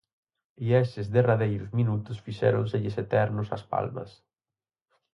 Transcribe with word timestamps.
E 0.63 0.65
eses 0.83 1.07
derradeiros 1.15 1.69
minutos 1.79 2.21
fixéronselles 2.25 2.95
eternos 3.05 3.47
ás 3.55 3.63
Palmas. 3.71 4.11